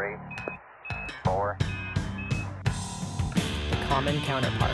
[0.00, 0.16] three,
[1.24, 1.58] four.
[2.64, 4.72] The common counterpart.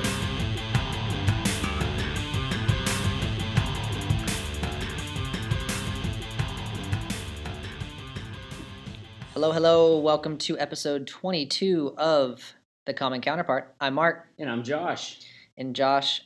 [9.34, 9.98] Hello, hello.
[9.98, 12.54] Welcome to episode 22 of
[12.86, 13.74] The Common Counterpart.
[13.80, 15.18] I'm Mark, And I'm Josh.
[15.58, 16.22] and Josh,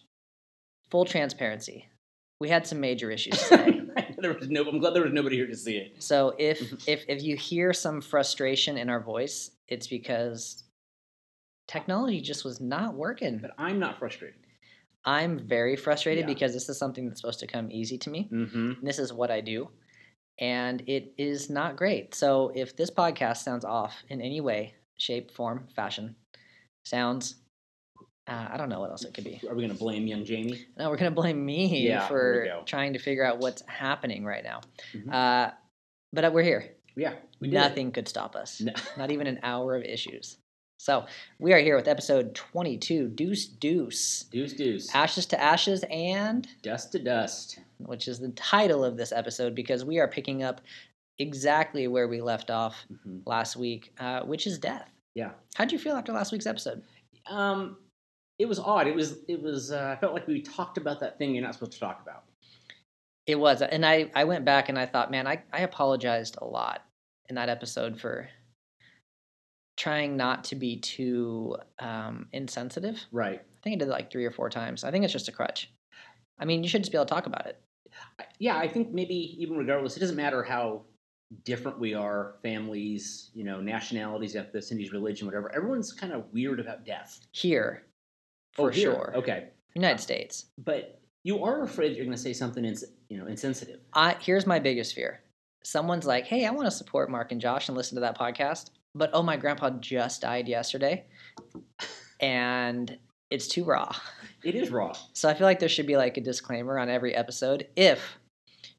[0.90, 1.88] full transparency.
[2.38, 3.79] We had some major issues today.
[4.22, 6.02] there was no, I'm glad there was nobody here to see it.
[6.02, 10.64] so if if if you hear some frustration in our voice, it's because
[11.68, 13.38] technology just was not working.
[13.38, 14.40] But I'm not frustrated.
[15.04, 16.34] I'm very frustrated Yeah.
[16.34, 18.28] because this is something that's supposed to come easy to me.
[18.30, 18.84] Mm-hmm.
[18.84, 19.68] This is what I do,
[20.38, 22.14] and it is not great.
[22.14, 26.16] So if this podcast sounds off in any way, shape, form, fashion,
[26.84, 27.36] sounds,
[28.30, 29.40] uh, I don't know what else it could be.
[29.48, 30.64] Are we going to blame young Jamie?
[30.78, 34.60] No, we're gonna blame me Yeah, for trying to figure out what's happening right now.
[34.94, 35.12] Mhm.
[35.12, 35.52] Uh,
[36.12, 36.74] but we're here.
[36.96, 37.56] Yeah, we did.
[37.56, 37.58] it.
[37.60, 38.60] Nothing could stop us.
[38.60, 38.72] No.
[38.96, 40.36] Not even an hour of issues.
[40.78, 41.04] So
[41.38, 44.94] we are here with episode 22, Deuce Deuce, Deuce, deuce.
[44.94, 47.58] Ashes to Ashes, and Dust to dust.
[47.78, 50.62] which is the title of this episode because we are picking up
[51.18, 54.88] exactly where we left off hmm last week, uh, which is death.
[55.14, 55.32] Yeah.
[55.54, 56.82] How'd you feel after last week's episode?
[57.28, 57.76] Um,
[58.40, 58.86] it was odd.
[58.86, 59.18] It was.
[59.28, 59.70] It was.
[59.70, 62.24] Uh, I felt like we talked about that thing you're not supposed to talk about.
[63.26, 66.46] It was, and I, I went back and I thought, man, I, I apologized a
[66.46, 66.82] lot
[67.28, 68.28] in that episode for
[69.76, 72.98] trying not to be too um, insensitive.
[73.12, 73.40] Right.
[73.40, 74.84] I think I did it like three or four times.
[74.84, 75.70] I think it's just a crutch.
[76.38, 77.60] I mean, you should just be able to talk about it.
[78.38, 80.82] Yeah, I think maybe even regardless, it doesn't matter how
[81.44, 85.54] different we are, families, you know, nationalities, ethnicities, religion, whatever.
[85.54, 87.20] Everyone's kind of weird about death.
[87.32, 87.84] Here,
[88.58, 89.12] Oh, for Oh, sure.
[89.16, 90.46] Okay, United uh, States.
[90.58, 93.80] but you are afraid you're going to say something, ins- you know, insensitive.
[93.94, 95.20] I here's my biggest fear.
[95.62, 98.70] Someone's like, "Hey, I want to support Mark and Josh and listen to that podcast."
[98.94, 101.04] But oh, my grandpa just died yesterday,
[102.20, 102.98] and
[103.30, 103.94] it's too raw.
[104.42, 104.92] It is raw.
[105.12, 108.18] So I feel like there should be like a disclaimer on every episode if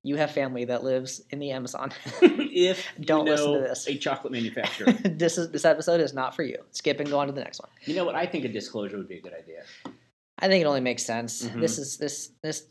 [0.04, 1.92] you have family that lives in the Amazon.
[2.22, 3.88] if Don't listen to this.
[3.88, 4.92] a chocolate manufacturer.
[5.04, 6.58] this is this episode is not for you.
[6.72, 7.70] Skip and go on to the next one.
[7.86, 8.16] you know what?
[8.16, 9.64] I think a disclosure would be a good idea.
[10.40, 11.46] I think it only makes sense.
[11.46, 11.62] Mhm.
[11.62, 12.66] This is this this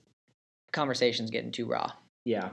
[0.73, 1.93] conversation's getting too raw.
[2.25, 2.51] Yeah.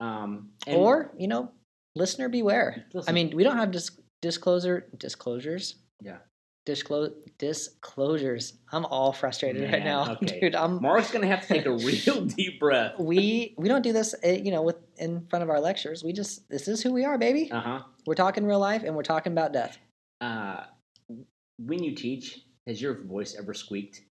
[0.00, 1.50] Um, or you know,
[1.96, 2.84] listener beware.
[3.06, 5.76] I mean, we don't have dis- disclosure disclosures.
[6.02, 6.18] Yeah.
[6.66, 8.54] Disclose disclosures.
[8.70, 10.40] I'm all frustrated right now, okay.
[10.40, 10.54] dude.
[10.54, 10.80] I'm.
[10.82, 12.98] Mark's going to have to take a real deep breath.
[12.98, 16.04] We we don't do this, uh, you know, with in front of our lectures.
[16.04, 17.50] We just this is who we are, baby.
[17.50, 17.80] Uh huh.
[18.06, 19.78] We're talking real life, and we're talking about death.
[20.20, 20.64] Uh,
[21.58, 24.02] when you teach, has your voice ever squeaked?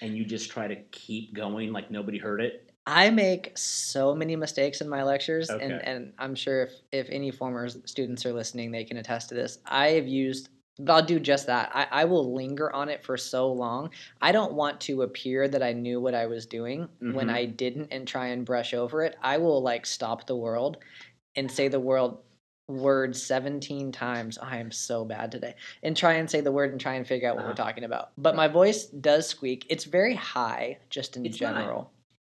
[0.00, 2.70] And you just try to keep going like nobody heard it?
[2.86, 5.80] I make so many mistakes in my lectures, and, Okay.
[5.84, 9.58] and I'm sure if, if any former students are listening, they can attest to this.
[9.64, 10.48] I have used,
[10.78, 11.70] but I'll do just that.
[11.74, 13.90] I, I will linger on it for so long.
[14.20, 17.34] I don't want to appear that I knew what I was doing when Mhm.
[17.34, 19.16] I didn't and try and brush over it.
[19.22, 20.78] I will like stop the world
[21.36, 22.18] and say the world
[22.68, 24.38] word 17 times.
[24.38, 25.54] I am so bad today.
[25.82, 27.64] And try and say the word and try and figure out what we're Uh-huh.
[27.64, 28.12] talking about.
[28.16, 29.66] But my voice does squeak.
[29.68, 31.54] It's very high just in It's not.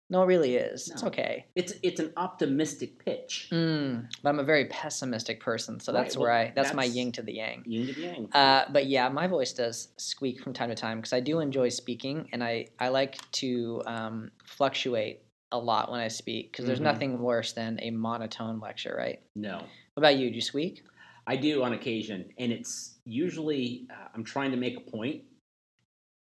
[0.09, 0.88] No, it really is.
[0.89, 1.45] It's okay.
[1.55, 3.49] It's it's an optimistic pitch.
[3.51, 6.83] Mm, but I'm a very pessimistic person, so Right, that's well, where I that's, my
[6.83, 7.63] that's- yin to the yang.
[7.66, 8.29] Yin to the yang.
[8.31, 11.69] Uh, but yeah, my voice does squeak from time to time because I do enjoy
[11.69, 15.21] speaking, and I I like to um, fluctuate
[15.51, 16.83] a lot when I speak because there's Mhm.
[16.94, 19.19] nothing worse than a monotone lecture, right?
[19.35, 19.57] no.
[19.57, 20.29] What about you?
[20.29, 20.83] Do you squeak?
[21.25, 25.23] I do on occasion, and it's usually uh, I'm trying to make a point,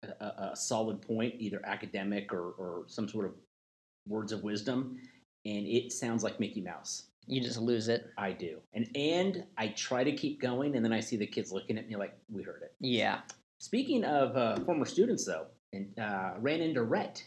[0.03, 3.33] a, a, a solid point, either academic or, or some sort of
[4.07, 4.99] words of wisdom,
[5.45, 7.05] and it sounds like Mickey Mouse.
[7.27, 8.07] You just lose it.
[8.19, 11.53] I do, and and I try to keep going, and then I see the kids
[11.53, 12.75] looking at me like we heard it.
[12.81, 13.21] Yeah.
[13.61, 17.25] Speaking of uh, former students, though, and uh, ran into Rhett,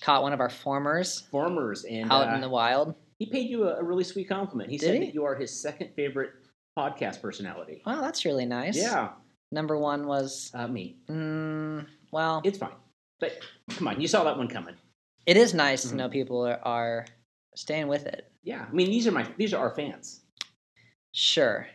[0.00, 2.94] Caught one of our formers formers, and out uh, in the wild.
[3.18, 4.70] he paid you a, a really sweet compliment.
[4.70, 5.00] He Did said he?
[5.06, 6.30] that you are his second favorite
[6.78, 7.82] podcast personality.
[7.84, 8.78] Wow, that's really nice.
[8.78, 9.10] Yeah,
[9.52, 10.96] Number one was, uh, me.
[11.10, 12.70] mm, well, It's fine.
[13.18, 13.40] But
[13.76, 14.76] come on, you saw that one coming.
[15.26, 15.96] It is nice to Mhm.
[15.96, 17.06] know people are, are
[17.54, 18.30] staying with it.
[18.42, 20.22] Yeah, I mean these are my these are our fans.
[21.14, 21.66] Sure.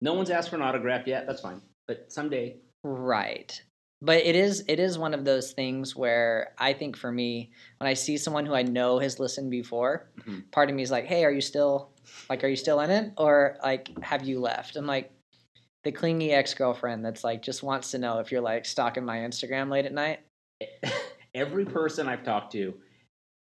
[0.00, 1.26] No one's asked for an autograph yet.
[1.26, 1.60] That's fine.
[1.86, 3.62] But someday, Right.
[4.04, 7.86] But it is it is one of those things where I think for me, when
[7.88, 10.50] I see someone who I know has listened before, Mhm.
[10.50, 11.92] part of me is like, "Hey, are you still
[12.28, 15.12] like are you still in it or like have you left?" I'm like
[15.84, 19.70] the clingy ex-girlfriend that's like just wants to know if you're like stalking my Instagram
[19.70, 20.20] late at night.
[21.34, 22.74] every person I've talked to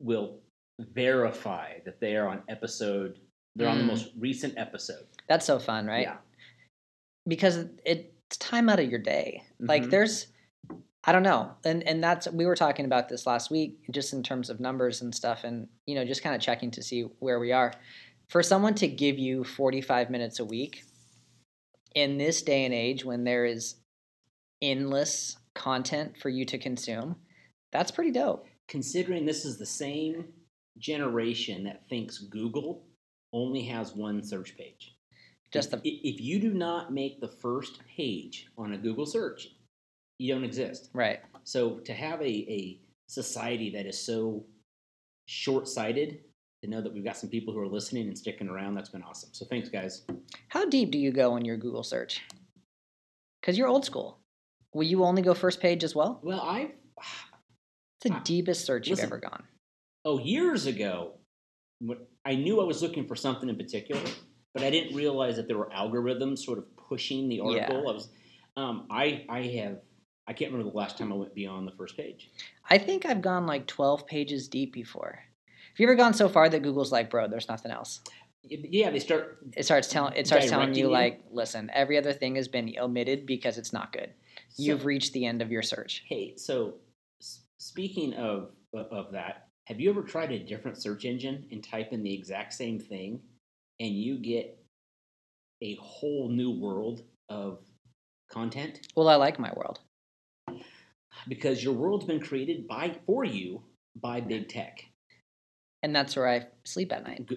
[0.01, 0.39] will
[0.79, 3.19] verify that they are on episode.
[3.55, 3.87] They're on the Mm.
[3.87, 5.05] most recent episode.
[5.27, 6.03] That's so fun, right?
[6.03, 6.17] Yeah.
[7.25, 9.43] because it's time out of your day.
[9.59, 9.89] Like Mhm.
[9.91, 10.27] there's
[11.05, 11.55] I don't know.
[11.65, 15.01] And and that's we were talking about this last week just in terms of numbers
[15.01, 17.73] and stuff and you know just kind of checking to see where we are.
[18.29, 20.83] For someone to give you 45 minutes a week
[21.95, 23.75] in this day and age when there is
[24.61, 27.15] endless content for you to consume,
[27.73, 28.47] that's pretty dope.
[28.69, 30.25] Considering this is the same
[30.77, 32.85] generation that thinks Google
[33.33, 34.95] only has one search page.
[35.51, 39.49] Just the if, you do not make the first page on a Google search,
[40.17, 40.89] you don't exist.
[40.93, 41.19] right.
[41.43, 44.45] So to have a, a society that is so
[45.25, 46.19] short sighted,
[46.63, 49.03] to know that we've got some people who are listening and sticking around, that's been
[49.03, 49.29] awesome.
[49.33, 50.05] So thanks, guys.
[50.47, 52.21] How deep do you go in your Google search?
[53.41, 54.19] Cuz you're old school.
[54.73, 56.19] Will you only go first page as well?
[56.23, 56.71] Well, I
[58.03, 59.43] It's the I- deepest search you've ever gone.
[60.05, 61.13] oh years ago,
[62.25, 64.01] I knew I was looking for something in particular,
[64.53, 67.43] but I didn't realize that there were algorithms sort of pushing the Yeah.
[67.65, 67.89] article.
[67.89, 68.09] I was,
[68.57, 69.79] um, I I have
[70.25, 72.29] I can't remember the last time I went beyond the first page.
[72.69, 75.19] I think I've gone like 12 pages deep before.
[75.49, 77.99] Have you ever gone so far that Google's like, bro, there's nothing else?
[78.49, 80.89] Yeah, they start It starts telling it starts telling you you?
[80.91, 84.13] like, listen, every other thing has been omitted because it's not good.
[84.49, 86.03] so- You've reached the end of your search.
[86.07, 86.75] Hey, so
[87.63, 92.03] speaking of of that, have you ever tried a different search engine and type in
[92.03, 93.21] the exact same thing,
[93.79, 94.57] and you get
[95.61, 97.59] a whole new world of
[98.29, 99.79] content Well, I like my world.
[101.27, 103.61] because your world's been created by for you
[104.01, 104.83] by big tech.
[105.83, 107.25] And that's where I sleep at night.
[107.25, 107.35] Go-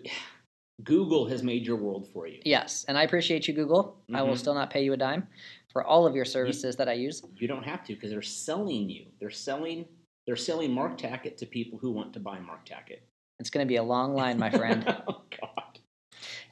[0.82, 2.40] Google has made your world for you.
[2.44, 4.02] Yes, and I appreciate you, Google.
[4.12, 4.38] I will Mhm.
[4.38, 5.28] still not pay you a dime
[5.72, 7.22] for all of your services that I use.
[7.36, 9.06] You don't have to because they're selling you.
[9.20, 9.86] They're selling.
[10.26, 13.00] They're selling Mark Tackett to people who want to buy Mark Tackett.
[13.38, 14.84] It's going to be a long line, my friend.
[15.08, 15.78] oh God.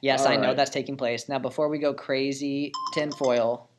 [0.01, 1.27] Yes, All I know that's taking place.
[1.27, 3.69] Now, before we go crazy tinfoil,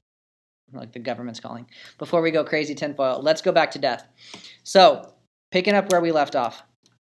[0.73, 1.67] like the government's calling,
[1.99, 4.07] before we go crazy tinfoil, let's go back to death.
[4.65, 5.15] So,
[5.51, 6.63] picking up where we left off,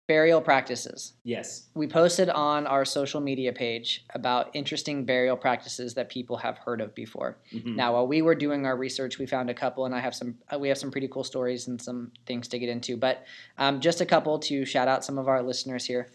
[0.07, 1.13] burial practices.
[1.23, 1.69] Yes.
[1.75, 6.81] We posted on our social media page about interesting burial practices that people have heard
[6.81, 7.37] of before.
[7.51, 7.75] Mhm.
[7.75, 10.37] Now, while we were doing our research, we found a couple, and I have some.
[10.53, 12.97] uh, We have some pretty cool stories and some things to get into.
[12.97, 13.25] But
[13.57, 16.09] um, just a couple to shout out some of our listeners here.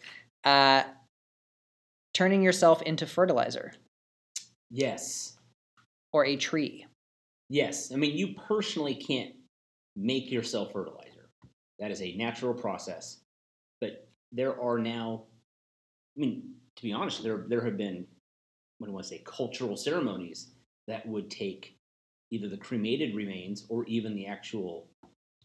[0.44, 0.84] Uh,
[2.14, 3.73] turning yourself into fertilizer
[4.70, 5.37] Yes.
[6.12, 6.87] or a tree.
[7.49, 7.91] Yes.
[7.93, 9.34] I mean, you personally can't
[9.96, 11.31] make yourself fertilizer.
[11.79, 13.20] That is a natural process.
[14.33, 15.25] There are now,
[16.17, 18.07] I mean, to be honest, there there have been,
[18.79, 20.51] what do I want to say, cultural ceremonies
[20.87, 21.77] that would take
[22.31, 24.89] either the cremated remains or even the actual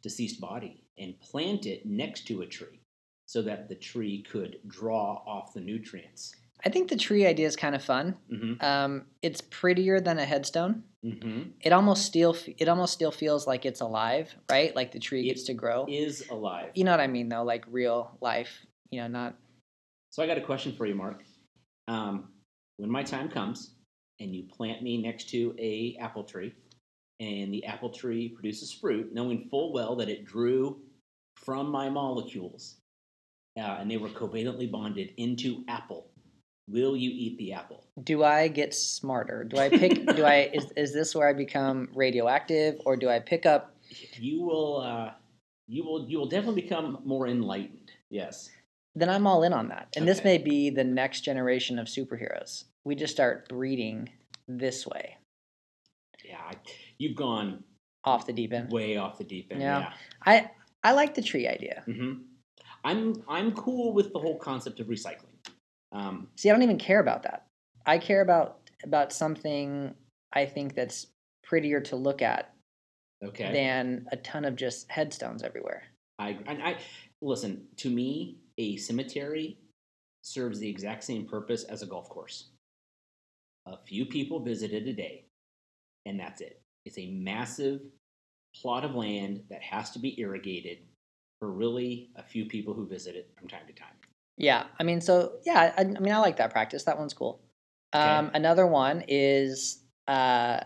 [0.02, 2.82] deceased body and plant it next to a tree
[3.26, 6.36] so that the tree could draw off the nutrients.
[6.66, 8.16] I think the tree idea is kind of fun.
[8.32, 8.64] Mm-hmm.
[8.64, 10.84] Um, it's prettier than a headstone.
[11.04, 11.50] Mm-hmm.
[11.60, 14.74] It almost still it almost still feels like it's alive, right?
[14.74, 15.86] Like the tree It gets to grow.
[15.90, 16.72] Is alive.
[16.74, 18.66] You know what I mean, though, like real life.
[18.92, 19.36] You know, not
[20.12, 21.24] So I got a question for you, Mark.
[21.88, 22.30] Um,
[22.78, 23.76] when my time comes
[24.20, 26.54] and you plant me next to a apple tree,
[27.20, 30.80] and the apple tree produces fruit, knowing full well that it drew
[31.38, 32.78] from my molecules,
[33.58, 36.08] uh, and they were covalently bonded into apple,
[36.70, 37.84] will you eat the apple?
[38.02, 39.44] do I get smarter?
[39.44, 40.06] Do I pick?
[40.16, 43.76] do I is is this where I become radioactive, or do I pick up?
[44.20, 44.82] You will.
[44.82, 45.12] Uh,
[45.68, 46.08] you will.
[46.10, 47.92] You will definitely become more enlightened.
[48.10, 48.50] Yes.
[48.96, 49.88] Then I'm all in on that.
[49.96, 52.66] And this may be the next generation of superheroes.
[52.86, 54.10] We just start breeding
[54.48, 55.18] this way,
[56.24, 56.52] Yeah.
[56.98, 57.64] You've gone
[58.04, 58.72] off the deep end.
[58.72, 59.62] way off the deep end.
[59.62, 59.80] Yeah.
[59.80, 59.94] yeah.
[60.26, 60.52] I
[60.84, 61.84] I like the tree idea.
[61.86, 62.14] hmm
[62.84, 65.38] I'm I'm cool with the whole concept of recycling.
[65.94, 67.46] Um, See, I don't even care about that.
[67.86, 69.96] I care about about something
[70.34, 71.08] I think that's
[71.44, 72.54] prettier to look at
[73.24, 75.84] okay, than a ton of just headstones everywhere.
[76.24, 76.78] I and I
[77.22, 77.66] listen.
[77.78, 79.58] To me, a cemetery
[80.22, 82.50] serves the exact same purpose as a golf course.
[83.66, 85.26] A few people visit it a day,
[86.06, 86.62] and that's it.
[86.86, 87.82] It's a massive
[88.56, 90.80] plot of land that has to be irrigated
[91.40, 93.96] for really a few people who visit it from time to time.
[94.38, 96.84] Yeah, I mean, so yeah, I, I mean, I like that practice.
[96.84, 97.42] That one's cool.
[97.96, 98.04] Okay.
[98.04, 100.62] Um, another one is uh,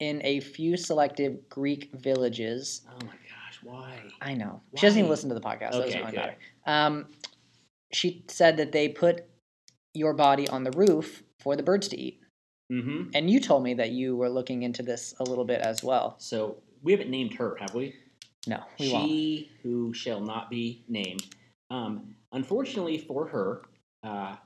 [0.00, 2.82] in a few selective Greek villages.
[2.90, 3.06] Oh
[3.64, 4.00] why?
[4.20, 5.72] I know she doesn't even listen to the podcast.
[5.72, 6.34] doesn't Okay, really matter.
[6.66, 7.06] Um,
[7.92, 9.24] she said that they put
[9.94, 12.20] your body on the roof for the birds to eat,
[12.72, 13.10] Mm-hmm.
[13.14, 16.14] and you told me that you were looking into this a little bit as well.
[16.18, 17.94] So we haven't named her, have we?
[18.46, 19.08] No, we won't.
[19.08, 21.22] she who shall not be named.
[21.70, 23.62] Um, unfortunately for her,
[24.02, 24.36] uh,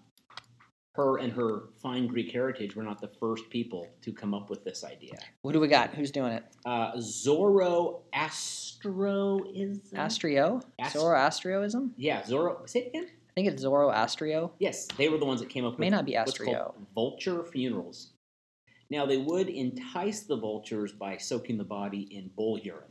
[0.97, 4.65] her and her fine Greek heritage were not the first people to come up with
[4.65, 5.13] this idea.
[5.43, 5.95] What do we got?
[5.95, 6.45] Who's doing it?
[6.65, 9.95] Uh, Zoroastrianism.
[9.95, 10.63] Astrio?
[10.79, 11.91] Ast- Zoroastrioism?
[11.97, 12.63] yeah, Zoro.
[12.67, 13.07] Say it again.
[13.09, 14.53] I think it's Zoroastrio.
[14.59, 16.75] Yes, they were the ones that came up May with not be Astrio.
[16.95, 18.13] vulture funerals.
[18.89, 22.83] Now they would entice the vultures by soaking the body in bull urine.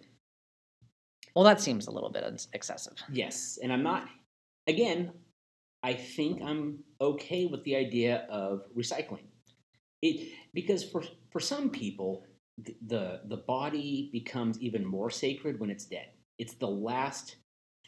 [1.35, 2.93] Well, that seems a little bit excessive.
[3.11, 4.07] Yes, and I'm not.
[4.67, 5.11] Again,
[5.85, 9.27] I think I'm okay with the idea of recycling.
[10.01, 12.25] It because for for some people,
[12.65, 16.07] th- the the body becomes even more sacred when it's dead.
[16.39, 17.35] It's the last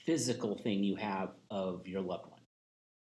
[0.06, 2.42] physical thing you have of your loved one.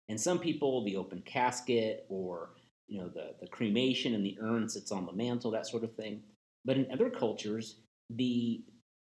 [0.09, 2.55] And some people, the open casket or
[2.87, 5.95] you know the the cremation and the urn sits on the mantle, that sort of
[5.95, 6.23] thing.
[6.65, 8.65] But in other cultures, the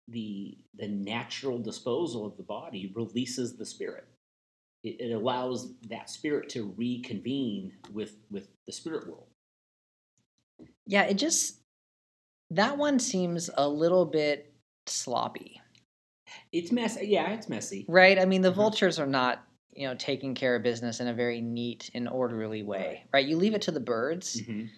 [0.09, 4.05] the the natural disposal of the body releases the spirit.
[4.87, 9.27] It, it allows that spirit to reconvene with with the spirit world.
[10.85, 11.59] Yeah, it just
[12.51, 14.53] that one seems a little bit
[14.85, 15.59] sloppy,
[16.53, 17.07] It's messy.
[17.07, 17.85] Yeah, it's messy.
[17.89, 18.17] right?
[18.17, 18.55] I mean, the Mhm.
[18.55, 22.63] vultures are not, you know, taking care of business in a very neat and orderly
[22.63, 23.25] way, right?
[23.25, 24.69] You leave it to the birds, Mhm.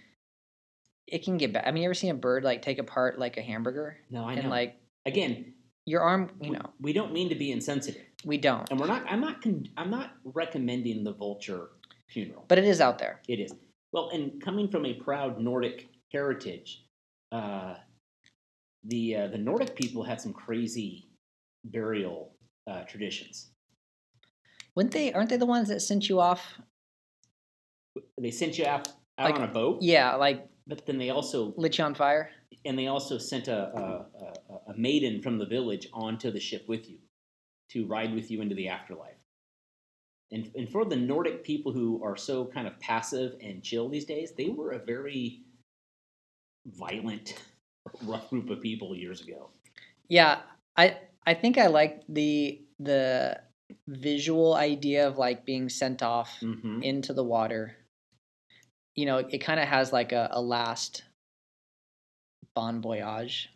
[1.07, 1.65] it can get bad.
[1.67, 4.33] I mean, you ever seen a bird like take apart like a hamburger No, I
[4.33, 4.49] and know.
[4.49, 4.75] like
[5.05, 5.53] Again,
[5.85, 6.31] your arm?
[6.41, 9.03] You we- know, we don't mean to be insensitive, we don't, and we're not.
[9.09, 9.41] I'm not.
[9.41, 11.69] Con- I'm not recommending the vulture
[12.09, 12.45] funeral.
[12.47, 13.21] but it is out there.
[13.27, 13.53] It is.
[13.91, 16.83] Well, and coming from a proud Nordic heritage,
[17.31, 17.75] uh,
[18.83, 21.07] the uh, the Nordic people had some crazy
[21.65, 22.33] burial
[22.69, 23.51] uh, traditions.
[24.75, 25.13] Wouldn't they?
[25.13, 26.59] Aren't they the ones that sent you off?
[28.21, 31.53] They sent you out, out Like- on a boat, Yeah, like but then they also
[31.57, 32.29] lit you on fire.
[32.65, 34.05] and they also sent a, a,
[34.53, 36.97] a, a maiden from the village onto the ship with you
[37.71, 39.15] to ride with you into the afterlife.
[40.31, 44.05] And, and for the Nordic people who are so kind of passive and chill these
[44.05, 45.41] days, they were a very
[46.67, 47.35] violent,
[48.03, 49.49] rough group of people years ago.
[50.07, 50.41] Yeah,
[50.77, 53.39] I I think I like the the
[53.87, 57.75] visual idea of like being sent off hmm into the water.
[58.95, 61.03] You know, it kind of has like a, a last
[62.55, 63.49] bon voyage,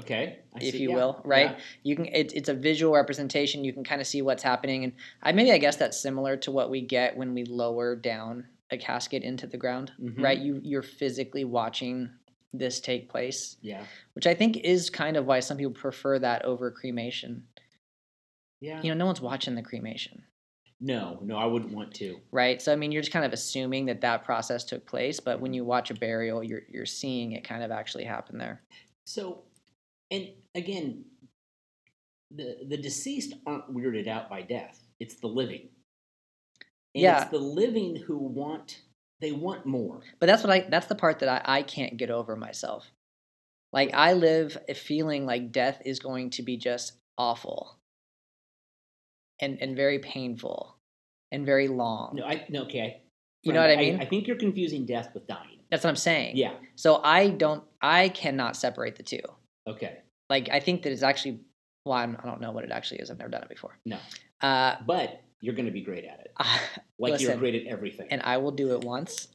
[0.00, 1.50] Okay, I if see, you yeah, will, right?
[1.50, 1.58] yeah.
[1.82, 3.64] You can it, it's a visual representation.
[3.64, 6.50] You can kind of see what's happening, and I maybe I guess that's similar to
[6.50, 10.22] what we get when we lower down a casket into the ground, Mhm.
[10.22, 10.38] right?
[10.38, 12.08] You you're physically watching
[12.54, 16.44] this take place, Yeah, which I think is kind of why some people prefer that
[16.46, 17.46] over cremation.
[18.60, 18.80] yeah.
[18.82, 20.24] You know, no one's watching the cremation.
[20.80, 22.20] no, no, I wouldn't want to.
[22.30, 22.60] right?
[22.60, 25.42] So I mean, you're just kind of assuming that that process took place, but Mm-hmm.
[25.42, 28.62] when you watch a burial, you're you're seeing it kind of actually happen there.
[29.06, 29.42] So,
[30.14, 31.04] and again,
[32.30, 34.80] the the deceased aren't weirded out by death.
[35.00, 35.68] It's the living.
[36.94, 37.22] And Yeah.
[37.22, 38.80] it's the living who want
[39.20, 40.02] they want more.
[40.20, 42.90] But that's what I that's the part that I, I can't get over myself.
[43.72, 47.78] Like I live a feeling like death is going to be just awful
[49.40, 50.76] and and very painful
[51.32, 52.16] and very long.
[52.16, 53.02] No, I no, okay.
[53.42, 54.00] You know what I mean?
[54.00, 55.58] I, think you're confusing death with dying.
[55.70, 56.38] That's what I'm saying.
[56.38, 56.54] Yeah.
[56.76, 59.20] So I don't I cannot separate the two.
[59.66, 59.98] Okay.
[60.30, 61.40] Like I think that it's actually
[61.84, 63.10] well, I'm, I don't know what it actually is.
[63.10, 63.76] I've never done it before.
[63.84, 63.98] No.
[64.40, 66.32] Uh, But you're going to be great at it.
[66.98, 68.06] Like you're great at everything.
[68.10, 69.28] and I will do it once,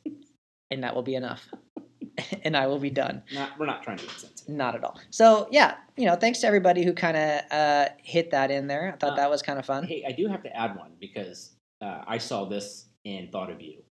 [0.72, 1.48] and that will be enough,
[2.43, 3.22] and I will be done.
[3.34, 4.55] not we're not trying to be insensitive.
[4.55, 4.98] Not at all.
[5.12, 8.93] So yeah, you know, thanks to everybody who kind of uh, hit that in there.
[8.93, 9.84] I thought Uh, that was kind of fun.
[9.84, 13.62] Hey, I do have to add one because uh, I saw this and thought of
[13.62, 13.84] you.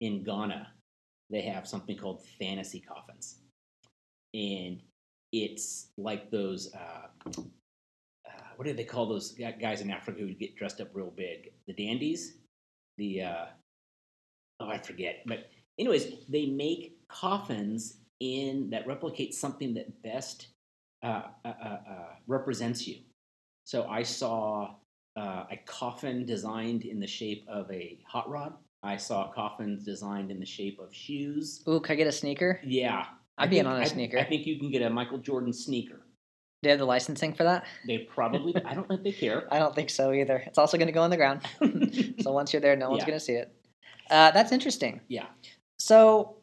[0.00, 0.66] In Ghana,
[1.30, 3.38] they have something called fantasy coffins,
[4.34, 4.82] and
[5.32, 6.74] it's like those.
[6.74, 11.12] Uh, uh, what do they call those guys in Africa who get dressed up real
[11.16, 11.52] big?
[11.66, 12.34] The dandies.
[12.96, 13.44] The uh,
[14.60, 15.22] oh, I forget.
[15.26, 20.48] But anyways, they make coffins in that replicate something that best
[21.02, 22.96] uh, uh, uh, uh, represents you.
[23.64, 24.74] So I saw
[25.16, 28.54] uh, a coffin designed in the shape of a hot rod.
[28.82, 31.62] I saw coffins designed in the shape of shoes.
[31.68, 32.60] Ooh, can I get a sneaker?
[32.64, 33.06] Yeah,
[33.38, 34.18] I'd be in on a I- sneaker.
[34.18, 35.94] I think you can get a Michael Jordan sneaker.
[36.62, 37.66] Do they have the licensing for that?
[37.86, 38.54] They probably.
[38.64, 39.46] I don't think they care.
[39.52, 40.42] I don't think so either.
[40.46, 41.42] It's also going to go on the ground.
[42.20, 43.06] so once you're there, no one's Yeah.
[43.06, 43.54] going to see it.
[44.10, 45.00] Uh, that's interesting.
[45.06, 45.26] Yeah.
[45.78, 46.38] So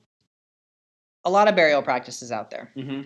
[1.26, 2.72] a lot of burial practices out there.
[2.76, 3.02] hmm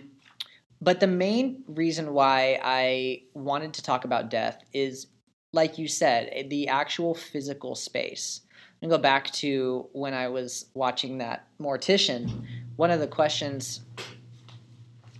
[0.80, 5.08] But the main reason why I wanted to talk about death is,
[5.52, 8.42] like you said, eh, the actual physical space.
[8.82, 12.44] I'm gonna go back to when I was watching that mortician.
[12.80, 13.82] One of the questions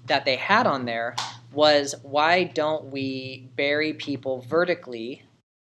[0.06, 1.14] that they had on there
[1.52, 5.24] was why don't we bury people vertically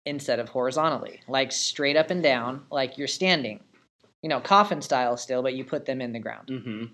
[0.07, 3.59] instead of horizontally, like straight up and down, like you're standing,
[4.23, 6.47] you know, coffin style still, but you put them in the ground.
[6.47, 6.85] Mm-hmm.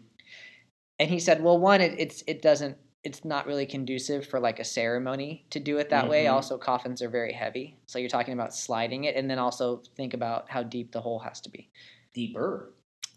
[0.99, 4.61] And he said, well, one, it, it's it doesn't it's not really conducive for like
[4.61, 6.25] a ceremony to do it that way.
[6.25, 6.33] Mhm.
[6.33, 10.15] Also, coffins are very heavy, so you're talking about sliding it, and then also think
[10.15, 11.69] about how deep the hole has to be.
[12.15, 12.73] Deeper.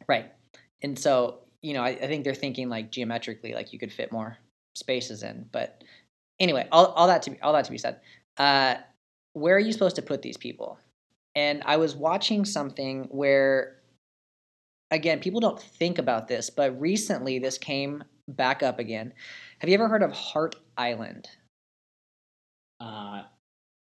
[0.10, 0.34] Right.
[0.82, 4.12] And so, you know, I, I think they're thinking like geometrically, like you could fit
[4.12, 4.38] more
[4.76, 5.48] spaces in.
[5.52, 5.84] But
[6.40, 8.00] anyway, all, all that to be all that to be said.
[8.38, 8.76] Uh,
[9.34, 10.80] where are you supposed to put these people?
[11.36, 13.80] And I was watching something where
[14.92, 19.14] again, people don't think about this, but recently this came back up again.
[19.60, 21.30] Have you ever heard of Hart Island?
[22.80, 23.24] Uh,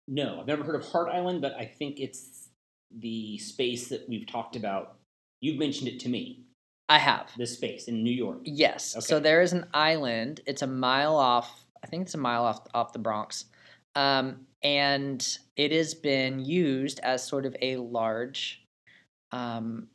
[0.08, 2.48] no, I've never heard of Hart Island, but I think it's
[2.98, 4.96] the space that we've talked about.
[5.40, 6.45] You've mentioned it to me.
[6.88, 7.30] I have.
[7.36, 8.40] This space in New York.
[8.44, 8.96] Yes.
[9.00, 10.40] So there is an island.
[10.46, 11.64] It's a mile off.
[11.82, 13.46] I think it's a mile off off the Bronx,
[13.94, 18.62] um, and it has been used as sort of a large
[19.32, 19.88] um,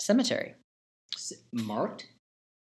[0.00, 0.54] cemetery.
[1.14, 2.06] S- marked,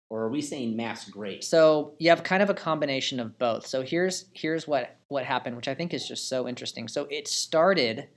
[0.09, 1.43] or are we saying mass grave?
[1.43, 3.65] So you have kind of a combination of both.
[3.65, 6.87] So here's here's what what happened, which I think is just so interesting.
[6.87, 8.07] So it started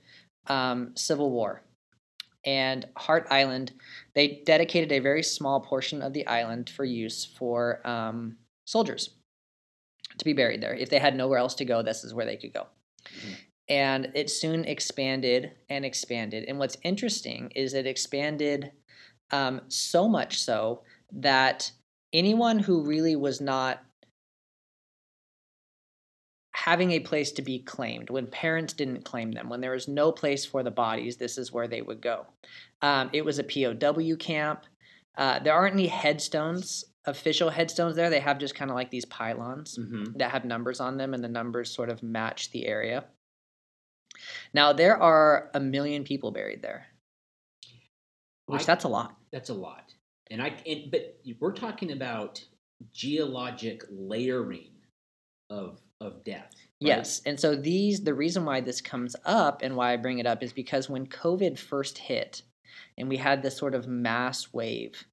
[0.47, 1.61] um, Civil War,
[2.45, 3.73] and Hart Island.
[4.13, 9.15] They dedicated a very small portion of the island for use for um, soldiers
[10.17, 10.73] to be buried there.
[10.73, 12.67] If they had nowhere else to go, this is where they could go.
[13.05, 13.35] Mhm.
[13.69, 16.45] And it soon expanded and expanded.
[16.47, 18.71] And what's interesting is it expanded
[19.31, 21.69] um, so much so that
[22.13, 23.83] anyone who really was not
[26.67, 30.11] having a place to be claimed, when parents didn't claim them, when there was no
[30.11, 32.25] place for the bodies, this is where they would go.
[32.81, 34.65] Um, it was a POW camp.
[35.17, 38.09] Uh, there aren't any headstones, official headstones there.
[38.09, 40.17] They have just kind of like these pylons Mm-hmm.
[40.17, 43.05] that have numbers on them, and the numbers sort of match the area.
[44.53, 46.87] Now, there are a million people buried there,
[48.47, 49.15] which I- that's a lot.
[49.31, 49.93] That's a lot.
[50.29, 52.43] And I and, but we're talking about
[52.93, 54.71] geologic layering
[55.49, 56.51] of of death.
[56.53, 56.65] right?
[56.79, 57.21] Yes.
[57.25, 60.43] And so these the reason why this comes up and why I bring it up
[60.43, 62.43] is because when COVID first hit
[62.97, 65.05] and we had this sort of mass wave,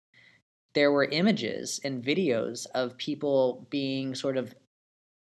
[0.75, 4.55] there were images and videos of people being sort of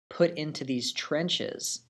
[0.09, 1.81] put into these trenches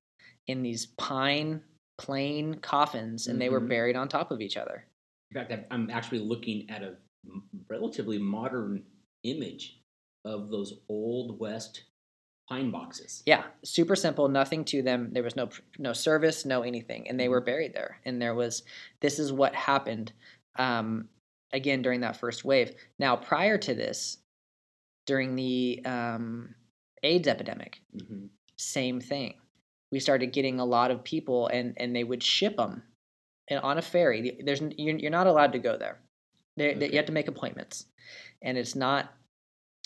[0.48, 1.62] in these pine
[1.98, 3.70] plain coffins and they were Mhm.
[3.70, 4.86] buried on top of each other.
[5.32, 6.98] In fact, I'm actually looking at a
[7.70, 8.86] relatively modern
[9.24, 9.80] image
[10.26, 11.84] of those old west
[12.50, 13.24] pine boxes.
[13.26, 15.10] Yeah, super simple, nothing to them.
[15.14, 17.46] There was no no service, no anything, and they were Mhm.
[17.46, 18.00] buried there.
[18.06, 18.64] And there was
[19.00, 20.14] this is what happened
[20.58, 21.10] um,
[21.52, 22.74] again during that first wave.
[23.00, 24.18] Now, prior to this,
[25.06, 26.56] during the um,
[27.04, 28.26] AIDS epidemic, hmm
[28.56, 29.34] same thing.
[29.92, 32.84] We started getting a lot of people, and and they would ship them
[33.50, 34.40] and on a ferry.
[34.46, 36.00] There's you're, you're not allowed to go there.
[36.56, 36.92] They, they- Okay.
[36.92, 37.86] You have to make appointments,
[38.42, 39.12] and it's not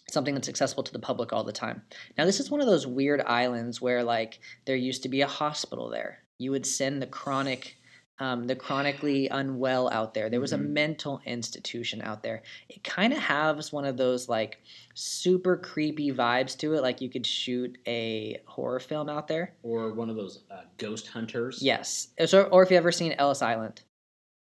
[0.10, 1.82] something that's accessible to the public all the time.
[2.18, 5.28] Now, this is one of those weird islands where like there used to be a
[5.28, 6.20] hospital there.
[6.38, 7.76] You would send the chronic.
[8.20, 10.28] Um, the chronically unwell out there.
[10.32, 10.70] There was a Mhm.
[10.70, 12.42] mental institution out there.
[12.68, 14.58] It kind of has one of those like
[14.96, 19.54] super creepy vibes to it, like you could shoot a horror film out there.
[19.62, 21.62] Or one of those uh, ghost hunters.
[21.62, 22.08] Yes.
[22.26, 23.84] So, or if you've ever seen Ellis Island.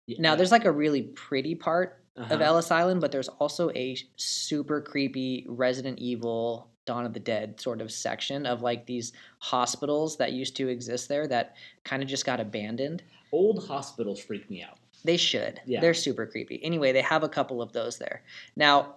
[0.07, 2.35] Yeah, Now, there's like a really pretty part uh-huh.
[2.35, 7.61] of Ellis Island, but there's also a super creepy Resident Evil Dawn of the Dead
[7.61, 12.09] sort of section of like these hospitals that used to exist there that kind of
[12.09, 13.03] just got abandoned.
[13.33, 14.79] old hospitals freak me out.
[15.05, 15.61] They should.
[15.65, 15.81] Yeah.
[15.81, 16.61] They're super creepy.
[16.65, 18.23] Anyway, they have a couple of those there.
[18.57, 18.97] Now,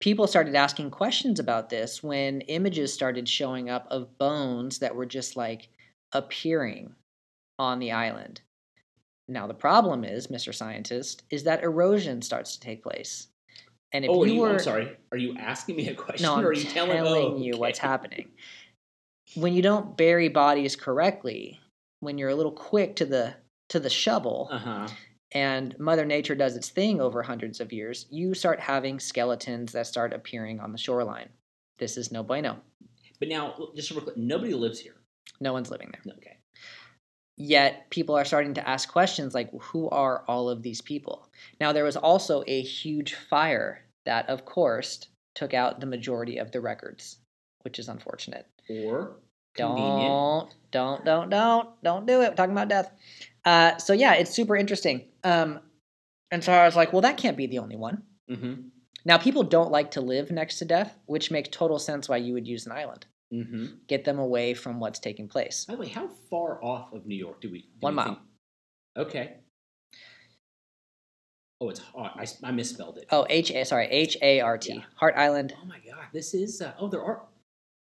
[0.00, 5.06] people started asking questions about this when images started showing up of bones that were
[5.06, 5.68] just like
[6.12, 6.94] appearing
[7.58, 8.40] on the island.
[9.28, 10.54] Now, the problem is, Mr.
[10.54, 13.28] Scientist, is that erosion starts to take place.
[13.92, 14.96] And if oh, you you, were I'm sorry.
[15.12, 17.56] Are you asking me a question, no, I'm or are you telling, telling, oh, you
[17.56, 18.28] what's happening.
[19.34, 21.60] When you don't bury bodies correctly,
[22.00, 23.34] when you're a little quick to the
[23.70, 24.86] to the shovel, Uh-huh.
[25.32, 29.86] and Mother Nature does its thing over hundreds of years, you start having skeletons that
[29.86, 31.30] start appearing on the shoreline.
[31.78, 32.58] This is no bueno.
[33.18, 34.96] But now, just real quick, nobody lives here.
[35.40, 36.14] No one's living there.
[36.18, 36.33] Okay.
[37.36, 41.28] Yet people are starting to ask questions like, who are all of these people?
[41.60, 46.52] Now, there was also a huge fire that, of course, took out the majority of
[46.52, 47.18] the records,
[47.62, 48.46] which is unfortunate.
[48.70, 49.16] Or
[49.54, 50.50] convenient.
[50.70, 52.30] Don't, don't, don't, don't, don't do it.
[52.30, 52.90] We're talking about death.
[53.44, 55.06] Uh, so yeah, it's super interesting.
[55.24, 55.60] Um,
[56.30, 58.02] and so I was like, well, that can't be the only one.
[58.30, 58.68] Mm-hmm.
[59.04, 62.32] Now, people don't like to live next to death, which makes total sense why you
[62.32, 63.06] would use an island.
[63.34, 63.64] Mm-hmm.
[63.88, 65.64] Get them away from what's taking place.
[65.64, 67.60] By the way, how far off of New York do we?
[67.62, 68.06] Do One we mile.
[68.06, 68.18] think-
[68.96, 69.34] Okay.
[71.60, 72.12] Oh, it's Hart.
[72.42, 73.06] I misspelled it.
[73.10, 73.64] Oh, H A.
[73.64, 74.74] Sorry, H A R T.
[74.74, 74.80] Yeah.
[74.96, 75.54] Hart Island.
[75.60, 76.60] Oh my god, this is.
[76.60, 77.22] Uh, oh, there are.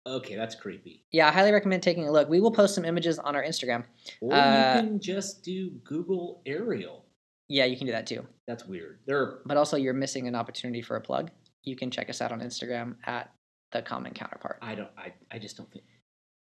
[0.06, 1.04] Okay, that's creepy.
[1.12, 2.28] Yeah, I highly recommend taking a look.
[2.28, 3.84] We will post some images on our Instagram.
[4.20, 7.04] Or Uh, you can just do Google aerial.
[7.48, 8.26] Yeah, you can do that too.
[8.46, 8.98] That's weird.
[9.06, 11.30] There are But also, you're missing an opportunity for a plug.
[11.64, 13.32] You can check us out on Instagram at
[13.72, 14.58] the Common Counterpart.
[14.62, 14.90] I don't.
[14.96, 15.12] I.
[15.30, 15.84] I just don't think.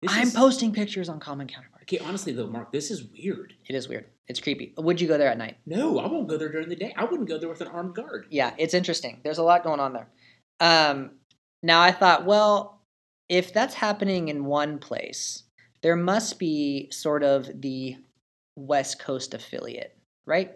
[0.03, 1.83] This I'm is- posting pictures on Common Counterpart.
[1.83, 3.55] Okay, honestly though, Mark, this is weird.
[3.69, 4.07] It is weird.
[4.29, 4.75] It's creepy.
[4.77, 5.57] Would you go there at night?
[5.67, 6.93] No, I won't go there during the day.
[6.97, 8.27] I wouldn't go there with an armed guard.
[8.31, 9.21] Yeah, it's interesting.
[9.25, 10.09] There's a lot going on there.
[10.61, 11.13] Um,
[11.63, 12.81] now I thought, well,
[13.29, 15.45] if that's happening in one place,
[15.83, 17.97] there must be sort of the
[18.57, 20.53] West Coast affiliate, right?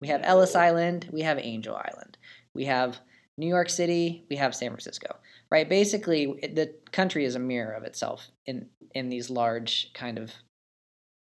[0.00, 2.18] We have Ellis Island, we have Angel Island,
[2.54, 2.98] we have
[3.38, 5.16] New York City, we have San Francisco,
[5.50, 5.68] right?
[5.68, 10.32] Basically, the country is a mirror of itself in in these large kind of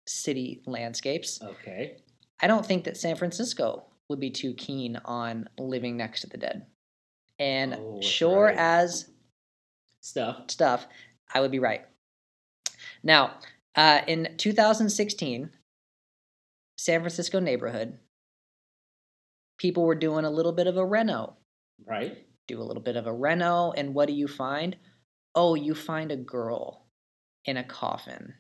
[0.08, 1.42] city landscapes.
[1.42, 1.98] Okay.
[2.42, 6.38] I don't think that San Francisco would be too keen on living next to the
[6.38, 6.66] dead.
[7.40, 8.58] And Oh, sure right.
[8.58, 9.10] as
[10.02, 10.50] Stuff.
[10.50, 10.88] stuff,
[11.34, 11.86] I would be right.
[13.04, 13.36] Now,
[13.76, 15.52] uh, in 2016,
[16.78, 18.00] San Francisco neighborhood,
[19.60, 21.38] people were doing a little bit of a reno.
[21.86, 22.26] Right.
[22.48, 24.76] Do a little bit of a reno, and what do you find?
[25.36, 26.86] Oh, you find a girl
[27.46, 28.34] in a coffin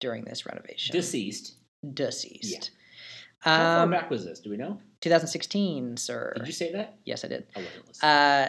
[0.00, 0.94] during this renovation.
[0.94, 1.56] Deceased.
[1.94, 2.70] Deceased.
[3.40, 4.40] How far Um, back was this?
[4.40, 4.80] Do we know?
[5.00, 6.32] 2016, sir.
[6.36, 6.98] Did you say that?
[7.04, 7.46] Yes, I did.
[7.54, 8.10] I wasn't listening.
[8.10, 8.48] Uh,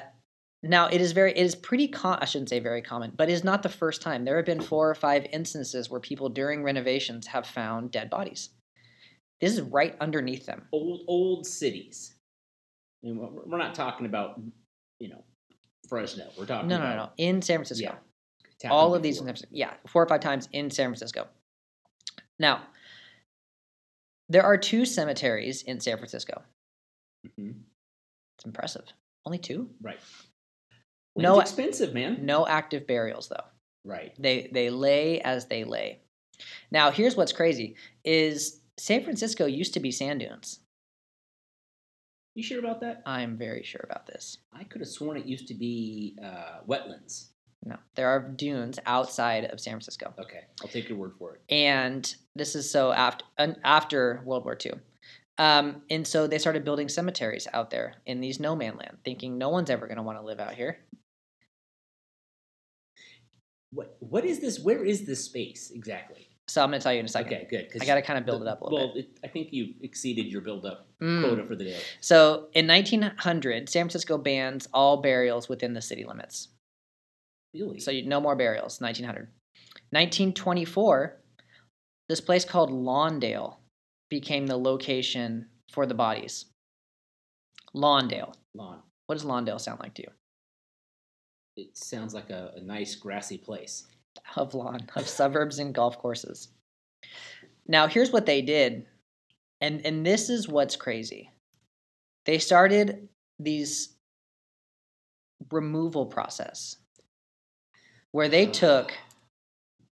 [0.63, 1.87] now it is very, it is pretty.
[1.87, 4.25] Com- I shouldn't say very common, but it is not the first time.
[4.25, 8.49] There have been four or five instances where people during renovations have found dead bodies.
[9.39, 10.67] This is right underneath them.
[10.71, 12.15] old old cities.
[13.03, 14.41] I mean, we're not talking about
[14.99, 15.23] you know
[15.87, 16.29] Fresno.
[16.37, 17.11] We're talking No, no, about no, no.
[17.17, 17.95] In San Francisco,
[18.63, 18.69] Yeah.
[18.71, 19.19] all of these, in.
[19.19, 19.49] San Francisco.
[19.55, 21.27] yeah, four or five times in San Francisco.
[22.39, 22.63] Now,
[24.29, 26.41] there are two cemeteries in San Francisco.
[27.25, 27.61] Mhm.
[28.37, 28.85] It's impressive.
[29.25, 29.69] Only two.
[29.81, 29.99] Right.
[31.15, 32.25] No, expensive, man.
[32.25, 33.43] No active burials though.
[33.83, 34.13] Right.
[34.21, 36.01] They they lay as they lay.
[36.69, 40.59] Now, here's what's crazy: is San Francisco used to be sand dunes.
[42.37, 43.01] You sure about that?
[43.03, 44.37] I'm very sure about this.
[44.53, 47.29] I could have sworn it used to be uh, wetlands.
[47.65, 51.41] No, there are dunes outside of San Francisco, Okay, I'll take your word for it.
[51.51, 53.25] and this is so after
[53.63, 54.73] after World War II.
[55.39, 59.39] Um, and so they started building cemeteries out there in these no man land, thinking
[59.39, 60.77] no one's ever going to want to live out here.
[63.71, 64.59] What What is this?
[64.59, 66.26] Where is this space exactly?
[66.49, 67.33] So I'm going to tell you in a second.
[67.33, 67.81] Okay, good.
[67.81, 69.05] I got to kind of build the- it up a little well, bit.
[69.05, 71.21] it, I think you've exceeded your build-up Mm.
[71.23, 71.79] quota for the day.
[72.01, 76.47] So in 1900, San Francisco bans all burials within the city limits.
[77.53, 77.79] Really?
[77.79, 79.27] So you, no more burials, 1900.
[79.91, 81.17] 1924,
[82.09, 83.57] this place called Lawndale
[84.09, 86.45] became the location for the bodies.
[87.75, 88.33] Lawndale.
[88.55, 88.81] lawn.
[89.05, 90.09] What does Lawndale sound like to you?
[91.57, 93.85] It sounds like a, a nice grassy place.
[94.35, 96.49] Of lawn, of suburbs and golf courses.
[97.67, 98.85] Now, here's what they did,
[99.61, 101.31] and, and this is what's crazy.
[102.25, 103.95] They started these
[105.51, 106.77] removal process
[108.11, 108.93] where they took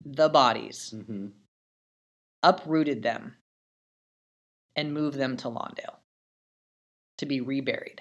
[0.04, 1.26] the bodies Mm-hmm.
[2.42, 3.34] uprooted them
[4.76, 5.96] and moved them to Lawndale
[7.18, 8.00] to be reburied.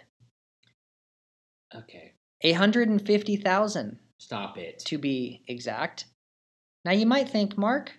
[1.76, 4.80] Okay, 850,000 stop it.
[4.86, 6.06] to be exact.
[6.86, 7.94] Now you might think, Mark,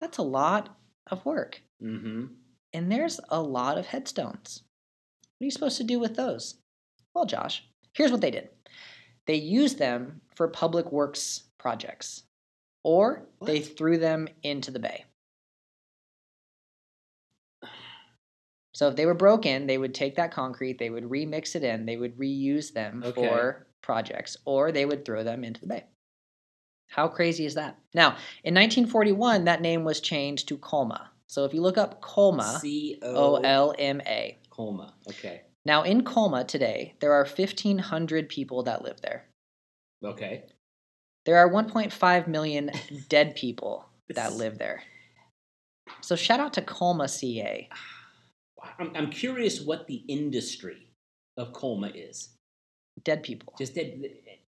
[0.00, 0.76] that's a lot
[1.10, 1.62] of work.
[1.82, 2.26] Mm-hmm.
[2.72, 4.62] And there's a lot of headstones.
[5.38, 6.56] What are you supposed to do with those?
[7.14, 8.50] Well, Josh, here's what they did.
[9.26, 12.24] They used them for public works projects
[12.84, 15.04] or they threw them into the bay.
[18.74, 21.84] So if they were broken, they would take that concrete, they would remix it in,
[21.84, 23.26] they would reuse them Okay.
[23.28, 25.84] for projects, or they would throw them into the bay.
[26.88, 27.78] How crazy is that?
[27.94, 31.10] Now, in 1941, that name was changed to Colma.
[31.26, 34.38] So if you look up Colma, C O L M A.
[34.50, 34.94] Colma.
[35.08, 35.42] Okay.
[35.64, 39.26] Now, in Colma today, there are 1,500 people that live there.
[40.02, 40.44] Okay.
[41.26, 42.70] There are 1.5 million
[43.08, 44.82] dead people that live there.
[46.00, 47.68] So shout out to Colma, CA.
[48.78, 50.88] I'm, I'm curious what the industry
[51.36, 52.30] of Colma is.
[53.04, 53.54] Dead people.
[53.58, 53.88] Just there,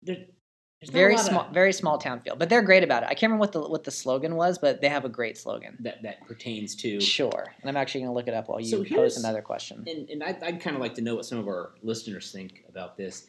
[0.02, 3.06] there's very lot of- small, very small town feel, but they're great about it.
[3.06, 5.76] I can't remember what the what the slogan was, but they have a great slogan.
[5.80, 7.00] that that pertains to.
[7.00, 9.84] Sure, and I'm actually going to look it up while you So pose another question.
[9.86, 12.64] And, and I'd, I'd kind of like to know what some of our listeners think
[12.68, 13.26] about this.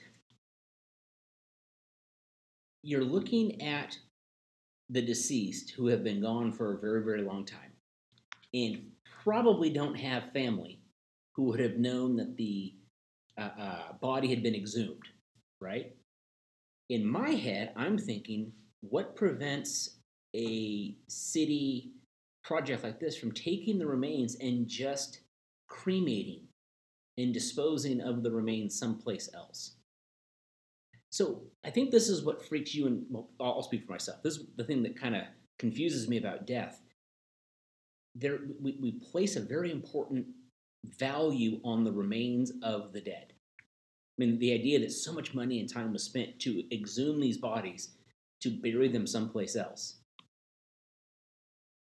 [2.83, 3.97] You're looking at
[4.89, 7.73] the deceased who have been gone for a very, very long time
[8.53, 8.91] and
[9.23, 10.79] probably don't have family
[11.33, 12.73] who would have known that the
[13.37, 15.03] uh, uh, body had been exhumed,
[15.61, 15.95] right?
[16.89, 19.97] In my head, I'm thinking, what prevents
[20.35, 21.91] a city
[22.43, 25.21] project like this from taking the remains and just
[25.67, 26.47] cremating
[27.17, 29.75] and disposing of the remains someplace else?
[31.09, 34.21] So I think this is what freaks you and well, I'll speak for myself.
[34.23, 35.23] This is the thing that kind of
[35.57, 36.81] confuses me about death.
[38.15, 40.25] There, we, we place a very important
[40.85, 43.33] value on the remains of the dead.
[44.19, 47.37] I mean, the idea that so much money and time was spent to exhume these
[47.37, 47.89] bodies
[48.41, 49.97] to bury them someplace else.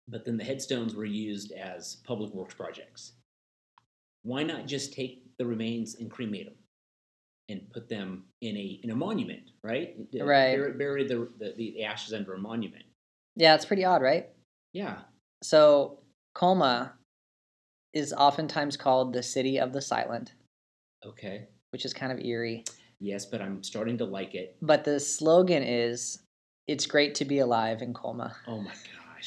[0.08, 3.12] But then the headstones were used as public works projects.
[4.22, 6.54] Why not just take the remains and cremate them
[7.48, 9.94] and put them in a in a monument, right?
[10.14, 10.56] Right.
[10.56, 12.84] Bury, bury the, the the ashes under a monument.
[13.36, 14.28] Yeah, it's pretty odd, right?
[14.72, 14.98] Yeah.
[15.42, 16.00] So
[16.34, 16.94] Colma
[17.94, 20.34] is oftentimes called the city of the silent,
[21.06, 21.46] Okay.
[21.70, 22.64] which is kind of eerie.
[23.00, 24.56] Yes, but I'm starting to like it.
[24.62, 26.18] But the slogan is
[26.66, 28.72] "It's great to be alive in Colma." Oh my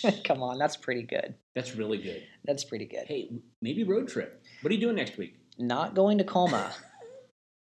[0.02, 1.34] gosh, Come on, that's pretty good.
[1.56, 2.24] that's really good.
[2.46, 3.06] That's pretty good.
[3.08, 4.42] Hey, maybe road trip.
[4.62, 5.36] What are you doing next week?
[5.58, 6.72] Not going to Colma.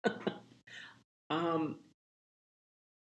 [1.31, 1.79] Um,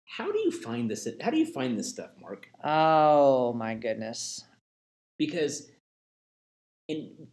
[0.04, 1.08] how do you find this?
[1.22, 2.46] How do you find this stuff, Mark?
[2.62, 4.44] oh my goodness.
[5.18, 5.70] Because,
[6.88, 7.28] in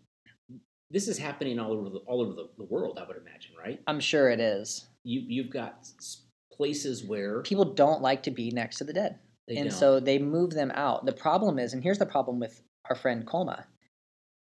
[0.91, 2.97] this is happening all over the all over the, the world.
[3.02, 3.82] I would imagine, right?
[3.88, 4.88] I'm sure it is.
[5.04, 5.88] You you've got
[6.52, 9.19] places where People don't like to be next to the dead.
[9.47, 9.78] they and don't.
[9.80, 11.06] so they move them out.
[11.06, 13.65] The problem is, and here's the problem with our friend Colma,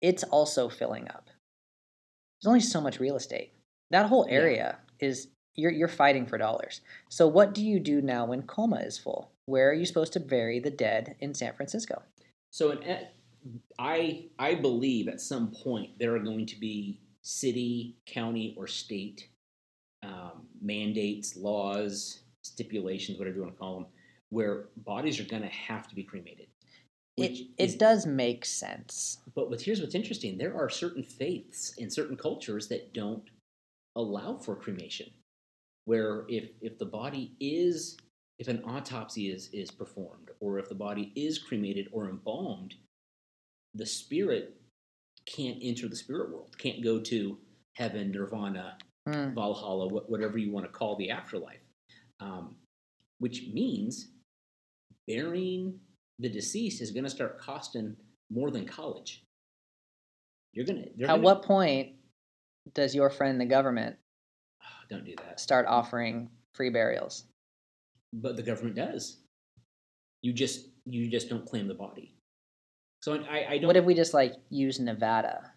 [0.03, 1.27] it's also filling up.
[2.41, 3.53] There's only so much real estate.
[3.91, 4.35] That whole Yeah.
[4.35, 6.81] area is you're you're fighting for dollars.
[7.09, 9.31] So what do you do now when Colma is full?
[9.47, 12.03] Where are you supposed to bury the dead in San Francisco?
[12.51, 13.07] So, in,
[13.79, 19.29] I I believe at some point there are going to be city, county, or state
[20.03, 23.87] um, mandates, laws, stipulations, whatever you want to call them,
[24.29, 26.47] where bodies are going to have to be cremated.
[27.17, 29.19] Which It is- it does make sense.
[29.35, 33.25] But what, here's what's interesting: there are certain faiths in certain cultures that don't
[33.97, 35.11] allow for cremation.
[35.87, 37.97] Where if if the body is
[38.39, 42.75] if an autopsy is is performed, or if the body is cremated or embalmed,
[43.75, 44.57] the spirit
[45.27, 47.39] can't enter the spirit world, can't go to
[47.77, 49.35] heaven, nirvana, Hmm.
[49.35, 51.61] Valhalla, wha- whatever you want to call the afterlife.
[52.21, 52.57] Um,
[53.19, 54.09] which means
[55.07, 55.79] burying
[56.19, 57.97] the deceased is going to start costing
[58.31, 59.23] more than college.
[60.55, 60.83] You're gonna.
[60.83, 61.97] At gonna- what point
[62.73, 63.97] does your friend the government
[64.63, 65.39] Ah, don't do that.
[65.41, 67.27] start offering free burials?
[68.13, 69.19] But the government does.
[70.23, 72.14] You just you just don't claim the body.
[73.05, 73.67] So I, I don't.
[73.67, 75.53] What if we just like use Nevada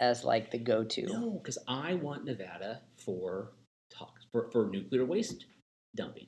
[0.00, 1.06] as like the go-to?
[1.06, 3.52] No, because I want Nevada for
[3.90, 5.46] talk for, for nuclear waste
[5.96, 6.26] dumping.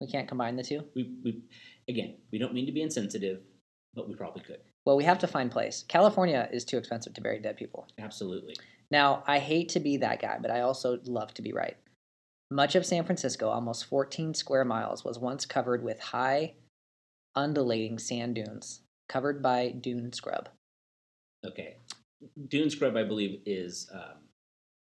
[0.00, 0.84] We can't combine the two.
[0.96, 1.42] We, we
[1.90, 3.40] again, we don't mean to be insensitive,
[3.92, 4.60] but we probably could.
[4.86, 5.84] Well, we have to find place.
[5.86, 7.86] California is too expensive to bury dead people.
[7.98, 8.56] Absolutely.
[8.90, 11.76] Now, I hate to be that guy, but I also love to be right.
[12.50, 16.54] Much of San Francisco, almost 14 square miles, was once covered with high,
[17.36, 20.48] undulating sand dunes, covered by dune scrub.
[21.44, 21.76] Okay.
[22.48, 24.22] Dune scrub, I believe, is um,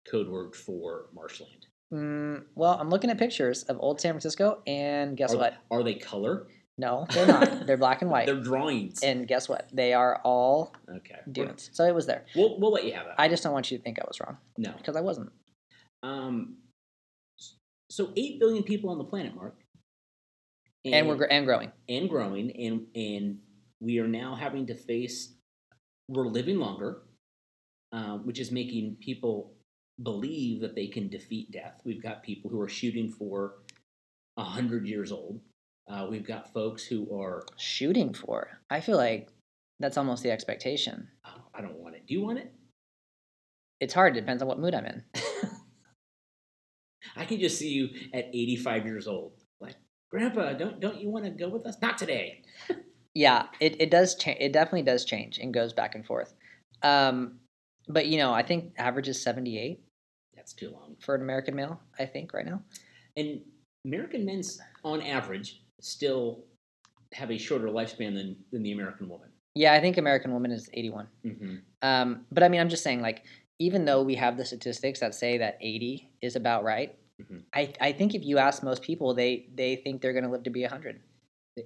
[0.08, 1.66] code word for marshland.
[1.92, 5.54] Mm, well, I'm looking at pictures of old San Francisco, and guess are, what?
[5.70, 6.46] Are they color?
[6.78, 7.66] No, they're not.
[7.66, 8.26] they're black and white.
[8.26, 9.02] They're drawings.
[9.02, 9.68] And guess what?
[9.72, 11.18] They are all okay.
[11.30, 11.70] dunes.
[11.72, 12.26] So it was there.
[12.36, 13.14] We'll, we'll let you have that.
[13.18, 14.72] I just don't want you to think I was wrong no.
[14.76, 15.30] because I wasn't.
[16.02, 16.56] Um,
[17.90, 19.56] so eight billion people on the planet, Mark,
[20.84, 21.72] And, we're gr- and growing.
[21.88, 23.38] and growing, and and
[23.80, 25.32] we are now having to face.
[26.08, 27.02] We're living longer,
[27.92, 29.54] um, which is making people
[30.02, 31.80] believe that they can defeat death.
[31.84, 33.54] We've got people who are shooting for
[34.38, 35.40] hundred years old.
[35.86, 37.44] Uh, we've got folks who are.
[37.58, 38.60] Shooting for.
[38.70, 39.28] I feel like
[39.80, 41.08] that's almost the expectation.
[41.26, 42.06] Oh, I don't want it.
[42.06, 42.52] Do you want it?
[43.80, 44.16] It's hard.
[44.16, 45.02] It depends on what mood I'm in.
[47.16, 49.74] I can just see you at eighty-five years old, like
[50.10, 50.52] Grandpa.
[50.52, 51.76] Don't don't you want to go with us?
[51.82, 52.42] Not today.
[53.14, 54.38] Yeah, it, it does change.
[54.40, 56.34] It definitely does change and goes back and forth.
[56.82, 57.38] Um,
[57.88, 59.82] but you know, I think average is 78
[60.36, 60.96] That's too long.
[61.00, 61.80] for an American male.
[61.98, 62.62] I think right now.
[63.16, 63.40] And
[63.84, 64.42] American men,
[64.84, 66.44] on average, still
[67.12, 69.28] have a shorter lifespan than, than the American woman.
[69.56, 71.08] Yeah, I think American woman is 81.
[71.26, 71.56] Mm-hmm.
[71.82, 73.24] Um, but I mean, I'm just saying, like,
[73.58, 77.42] even though we have the statistics that say that 80 is about right, Mhm.
[77.52, 80.44] I, I think if you ask most people, they they think they're going to live
[80.44, 81.00] to be 100.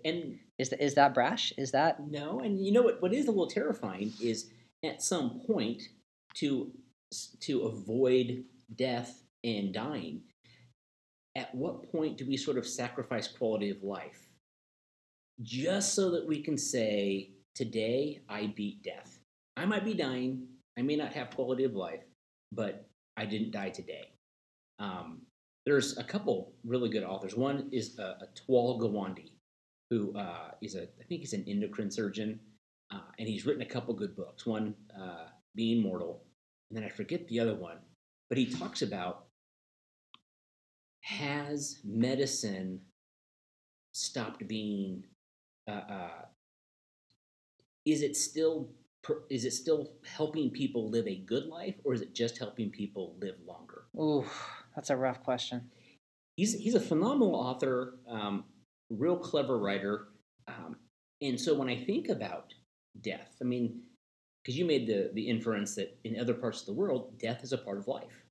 [0.04, 1.52] And Is th- is that brash?
[1.58, 3.02] Is that no, and you know what?
[3.02, 4.50] What is a little terrifying is
[4.84, 5.82] at some point
[6.34, 6.70] to
[7.40, 8.44] to avoid
[8.74, 10.22] death and dying,
[11.36, 14.28] at what point do we sort of sacrifice quality of life
[15.42, 19.20] just so that we can say, today I beat death?
[19.56, 20.46] I might be dying,
[20.78, 22.02] I may not have quality of life,
[22.52, 24.08] but I didn't die today.
[24.78, 25.22] Um,
[25.66, 27.36] there's a couple really good authors.
[27.36, 29.30] One is uh, Atul Gawande,
[29.94, 32.40] who uh, is a, I think he's an endocrine surgeon,
[32.92, 34.44] uh, and he's written a couple good books.
[34.44, 36.24] One, uh, Being Mortal,
[36.68, 37.78] and then I forget the other one,
[38.28, 39.26] but he talks about
[41.02, 42.80] has medicine
[43.92, 45.04] stopped being
[45.68, 46.24] uh, uh,
[47.85, 48.70] is it still
[49.30, 53.14] is it still helping people live a good life or is it just helping people
[53.20, 54.24] live longer Ooh,
[54.74, 55.70] that's a rough question.
[56.37, 58.44] he's he's a phenomenal author um,
[58.98, 60.09] real clever writer
[60.48, 60.76] um,
[61.22, 62.52] and so when i think about
[63.00, 63.80] death i mean
[64.42, 67.52] because you made the the inference that in other parts of the world death is
[67.52, 68.24] a part of life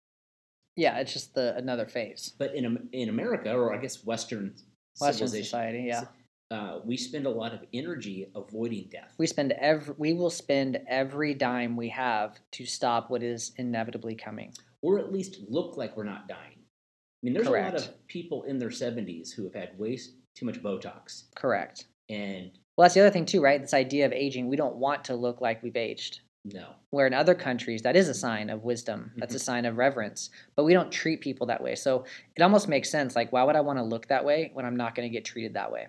[0.76, 2.34] Yeah, it's just the another phase.
[2.38, 4.56] but in in america or i guess western
[5.00, 6.04] Western society, yeah.
[6.52, 10.80] uh, we spend a lot of energy avoiding death We spend every we will spend
[10.88, 14.54] every dime we have to stop what is inevitably coming.
[14.84, 16.60] or at least look like we're not dying.
[16.60, 20.46] I mean, there's a lot of people in their 70s who have had s- too
[20.46, 21.86] much Botox, Correct.
[22.10, 23.62] and Well, that's the other thing too, right?
[23.62, 24.48] This idea of aging.
[24.48, 26.22] We don't want to look like we've aged.
[26.46, 29.12] no, Where in other countries, that is a sign of wisdom.
[29.18, 30.30] That's a sign of reverence.
[30.56, 31.76] But we don't treat people that way.
[31.76, 33.16] So it almost makes sense.
[33.16, 35.24] Like, why would I want to look that way when I'm not going to get
[35.26, 35.88] treated that way?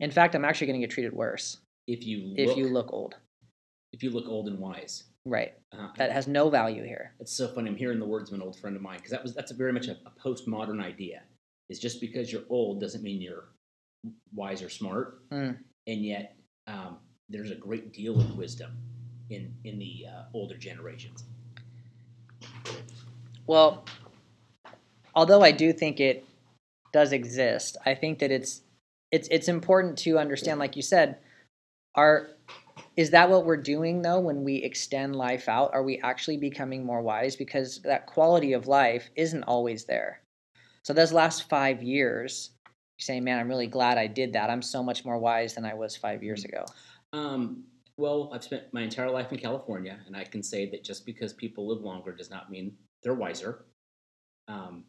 [0.00, 1.58] In fact, I'm actually going to get treated worse
[1.88, 3.16] if you look, if you look old.
[3.92, 5.54] if you look old and wise, Right.
[5.72, 7.14] uh, That has no value here.
[7.20, 7.70] it's so funny.
[7.70, 9.54] I'm hearing the words of an old friend of mine because that was that's a
[9.54, 11.22] very much a, a postmodern idea.
[11.70, 13.44] Is just because you're old doesn't mean you're
[14.34, 15.58] wise or smart, Mm.
[15.86, 16.36] and yet
[16.66, 18.76] um, there's a great deal of wisdom
[19.30, 21.24] in in the uh, older generations.
[23.46, 23.84] Well,
[25.14, 26.24] although I do think it
[26.92, 28.62] does exist, I think that it's
[29.10, 31.18] it's it's important to understand, like you said,
[31.94, 32.28] are
[32.96, 35.70] is that what we're doing though when we extend life out?
[35.72, 37.36] Are we actually becoming more wise?
[37.36, 40.20] Because that quality of life isn't always there.
[40.82, 42.50] So those last five years,
[43.02, 44.50] saying, man, I'm really glad I did that.
[44.50, 46.64] I'm so much more wise than I was five years ago.
[47.12, 47.64] Um,
[47.96, 51.32] well, I've spent my entire life in California, and I can say that just because
[51.32, 53.64] people live longer does not mean they're wiser.
[54.48, 54.84] Um,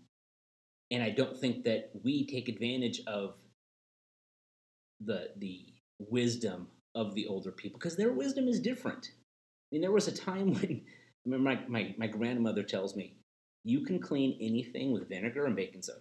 [0.92, 3.36] and I don't think that we take advantage of
[5.02, 5.66] the the
[6.00, 9.10] wisdom of the older people because their wisdom is different.
[9.12, 13.18] I mean, there was a time when I remember my, my, my grandmother tells me,
[13.64, 16.00] "You can clean anything with vinegar and baking soda."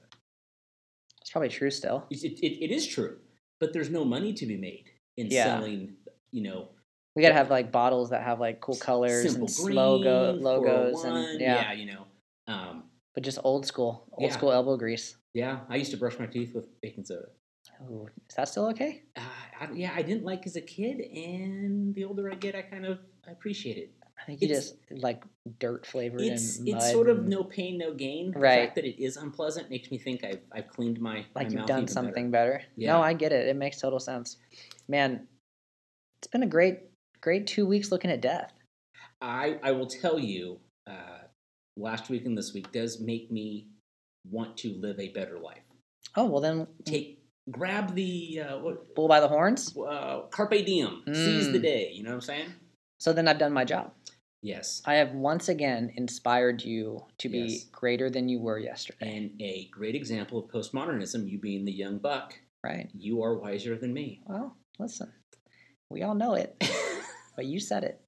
[1.23, 2.05] It's probably true still.
[2.11, 3.19] It, it, it is true,
[3.61, 4.85] but there's no money to be made
[5.17, 5.45] in Yeah.
[5.45, 5.95] selling,
[6.33, 6.69] you know,
[7.15, 11.73] We gotta have like bottles that have like cool colors and logo logos and yeah.
[11.73, 12.07] you know.
[12.49, 14.37] Um, but just old school, old Yeah.
[14.37, 15.17] school elbow grease.
[15.35, 17.29] yeah, I used to brush my teeth with baking soda.
[17.89, 19.03] Ooh, is that still okay?
[19.17, 19.21] Uh,
[19.61, 22.85] I, yeah, I didn't like as a kid, and the older I get, I kind
[22.85, 23.93] of appreciate it.
[24.23, 25.25] I think you It's- just like
[25.59, 28.31] dirt flavored It's and it's sort of and no pain, no gain.
[28.33, 28.61] Right.
[28.61, 31.59] The fact that it is unpleasant makes me think I've I've cleaned my like my
[31.59, 31.93] you've done even better.
[31.93, 32.63] something better.
[32.77, 32.93] Yeah.
[32.93, 33.49] No, I get it.
[33.49, 34.37] It makes total sense.
[34.89, 35.27] Man,
[36.19, 36.81] it's been a great,
[37.21, 38.53] great two weeks looking at death.
[39.21, 41.23] I I will tell you, uh,
[41.77, 43.69] last week and this week does make me
[44.31, 45.63] want to live a better life.
[46.17, 47.19] Oh well, then Take
[47.51, 49.77] grab the uh, what bull by the horns.
[49.77, 51.63] uh, carpe diem, seize the Mm.
[51.63, 51.91] day.
[51.93, 52.53] You know what I'm saying?
[53.03, 53.91] So then I've done my job.
[54.43, 54.81] Yes.
[54.87, 57.65] I have once again inspired you to be Yes.
[57.65, 59.17] greater than you were yesterday.
[59.17, 62.89] And a great example of postmodernism, you being the young buck, Right.
[62.95, 64.23] you are wiser than me.
[64.25, 65.13] Well, listen,
[65.91, 66.55] we all know it,
[67.37, 68.01] but you said it.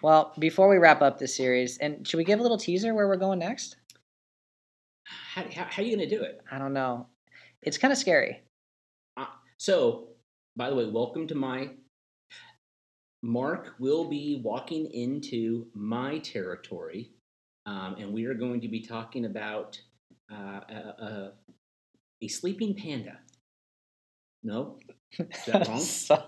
[0.00, 3.08] well, before we wrap up this series, and should we give a little teaser where
[3.08, 3.76] we're going next?
[5.04, 6.40] how, how, how are you going to do it?
[6.50, 7.08] I don't know.
[7.60, 8.40] It's kind of scary.
[9.18, 9.26] Uh,
[9.58, 10.08] so,
[10.56, 11.68] by the way, welcome to my.
[13.22, 17.10] Mark will be walking into my territory,
[17.66, 19.80] um, and we are going to be talking about
[20.32, 21.32] uh, a, a,
[22.22, 23.18] a sleeping panda.
[24.44, 24.78] No?
[25.18, 25.80] Is that wrong?
[25.80, 26.22] so,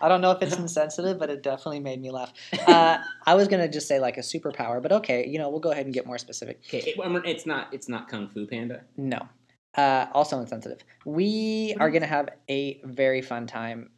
[0.00, 2.32] I don't know if it's insensitive, but it definitely made me laugh.
[2.66, 5.70] Uh, I was gonna just say like a superpower, but okay, you know, we'll go
[5.70, 6.62] ahead and get more specific.
[6.66, 6.96] Okay, it,
[7.26, 7.72] it's not.
[7.72, 8.82] It's not kung fu panda.
[8.96, 9.28] No,
[9.76, 10.82] uh, also insensitive.
[11.04, 13.90] We are gonna have a very fun time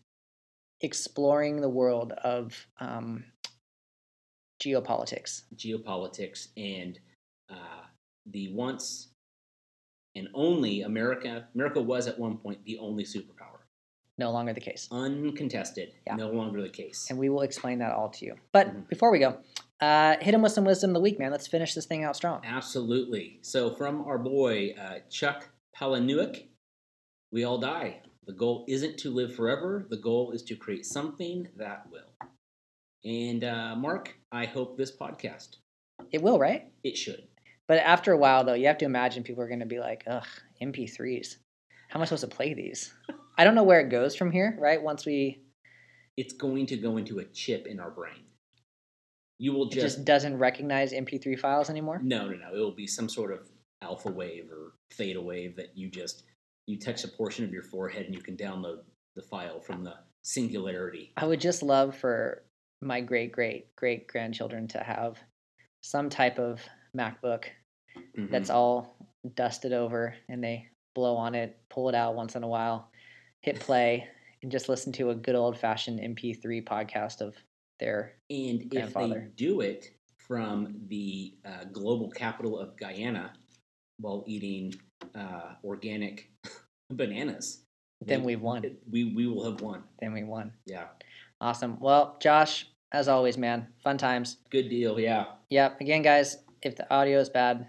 [0.80, 3.24] exploring the world of um,
[4.62, 5.42] geopolitics.
[5.54, 6.98] geopolitics and
[7.50, 7.84] uh,
[8.26, 9.08] the once
[10.14, 11.46] and only America.
[11.54, 13.60] America was at one point the only superpower,
[14.18, 14.88] No longer the case.
[14.90, 15.92] uncontested.
[16.06, 16.16] Yeah.
[16.16, 17.06] No longer the case.
[17.10, 18.34] and we will explain that all to you.
[18.52, 18.88] But Mhm.
[18.88, 19.42] before we go,
[19.78, 21.30] Uh, hit him with some wisdom of the week, man.
[21.30, 22.40] Let's finish this thing out strong.
[22.46, 23.40] Absolutely.
[23.42, 26.48] So, from our boy uh, Chuck Palahniuk,
[27.30, 28.00] we all die.
[28.26, 29.86] The goal isn't to live forever.
[29.88, 32.28] The goal is to create something that will.
[33.04, 35.56] And uh, Mark, I hope this podcast.
[36.10, 36.70] It will, right?
[36.82, 37.28] It should.
[37.68, 40.04] But after a while, though, you have to imagine people are going to be like,
[40.08, 40.26] ugh,
[40.60, 41.36] MP3s.
[41.88, 42.92] How am I supposed to play these?
[43.38, 44.82] I don't know where it goes from here, right?
[44.82, 45.40] Once we.
[46.16, 48.24] It's going to go into a chip in our brain.
[49.38, 52.00] You will It just, just doesn't recognize MP3 files anymore.
[52.02, 52.54] no, no, no.
[52.54, 53.40] It will be some sort of
[53.82, 56.24] alpha wave or theta wave that you just
[56.66, 58.78] you touch a portion of your forehead and you can download
[59.14, 61.12] the file from the singularity.
[61.16, 62.42] I would just love for
[62.82, 65.18] my great great great grandchildren to have
[65.82, 66.60] some type of
[66.96, 67.44] MacBook
[68.30, 68.54] that's Mhm.
[68.54, 68.96] all
[69.34, 72.90] dusted over and they blow on it, pull it out once in a while,
[73.42, 74.08] hit play,
[74.42, 77.36] and just listen to a good old fashioned MP3 podcast of
[77.78, 78.18] their.
[78.30, 83.32] And if they do it from the uh, global capital of Guyana
[83.98, 84.74] while eating
[85.14, 86.30] uh, organic
[86.90, 87.62] bananas,
[88.04, 88.64] Then they- we've won.
[88.90, 89.84] We we will have won.
[90.00, 90.52] Then we won.
[90.66, 90.86] Yeah,
[91.40, 91.78] Awesome.
[91.80, 94.38] Well, Josh, as always, man, fun times.
[94.50, 94.98] good deal.
[95.00, 95.80] Yeah, Yep.
[95.80, 97.68] Again, guys, if the audio is bad,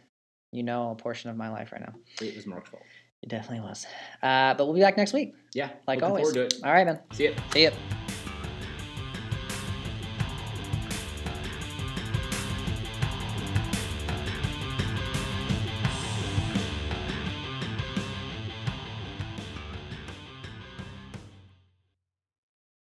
[0.51, 1.93] you know a portion of my life right now.
[2.21, 2.83] it was Mark's fault.
[3.23, 3.85] It definitely was.
[4.21, 6.31] Uh, but we'll be back next week, Yeah, like always.
[6.31, 6.63] Forward to it.
[6.63, 6.99] All right, man.
[7.13, 7.31] See ya.
[7.51, 7.71] See ya.